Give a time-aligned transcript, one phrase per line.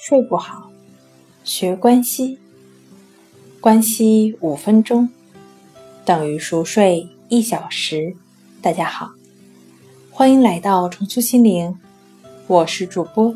[0.00, 0.70] 睡不好，
[1.42, 2.38] 学关西，
[3.60, 5.08] 关西五分钟
[6.04, 8.14] 等于熟睡一小时。
[8.62, 9.10] 大家好，
[10.12, 11.76] 欢迎来到重塑心灵，
[12.46, 13.34] 我是主播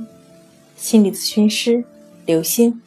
[0.76, 1.84] 心理咨询师
[2.26, 2.80] 刘星。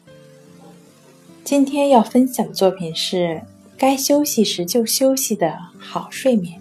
[1.44, 3.42] 今天要分享的作品是
[3.76, 6.58] 该休息时就休息的好睡眠。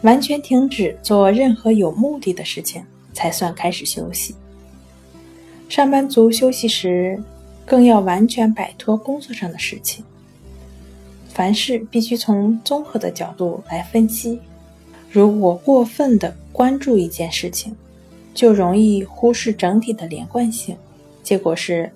[0.00, 4.34] 完全停止做任何有目的的事情，才算开始休息。
[5.68, 7.20] 上班族休息时，
[7.66, 10.04] 更要完全摆脱工作上的事情。
[11.28, 14.40] 凡事必须从综合的角度来分析。
[15.10, 17.74] 如果过分的关注一件事情，
[18.32, 20.76] 就容易忽视整体的连贯性。
[21.22, 21.90] 结果是，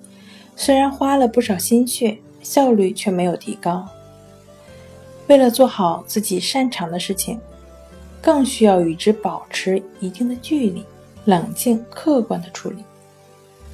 [0.55, 3.87] 虽然花了不少心血，效率却没有提高。
[5.27, 7.39] 为了做好自己擅长的事情，
[8.21, 10.83] 更需要与之保持一定的距离，
[11.25, 12.83] 冷静客观的处理。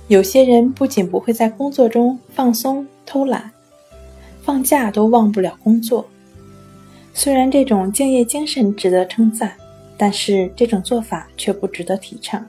[0.07, 3.51] 有些人不仅不会在工作中放松偷懒，
[4.43, 6.05] 放假都忘不了工作。
[7.11, 9.55] 虽然这种敬业精神值得称赞，
[9.97, 12.45] 但是这种做法却不值得提倡。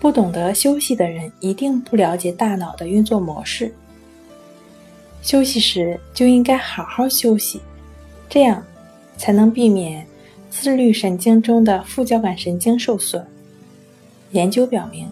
[0.00, 3.70] 不懂得休息的人一定不了解大脑的运作模式。
[5.20, 7.60] 休息时就应该好好休息，
[8.26, 8.64] 这样
[9.18, 10.06] 才能避免
[10.48, 13.22] 自律神经中的副交感神经受损。
[14.30, 15.06] 研究表明。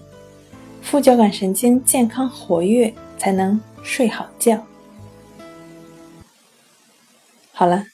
[0.82, 4.62] 副交感神经健康活跃，才能睡好觉。
[7.52, 7.86] 好了，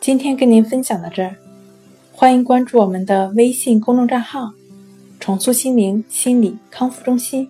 [0.00, 1.36] 今天跟您分享到这儿，
[2.12, 4.52] 欢迎关注我们的微信公众账号
[5.20, 7.48] “重塑心灵心理康复中心”，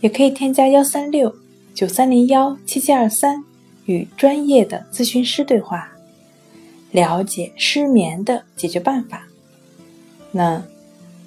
[0.00, 1.34] 也可以添加幺三六
[1.72, 3.42] 九三零幺七七二三
[3.86, 5.90] 与专业的咨询师对话，
[6.90, 9.26] 了解失眠的解决办法。
[10.32, 10.62] 那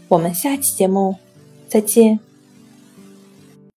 [0.09, 1.15] 我们下期节目。
[1.69, 2.28] 再见。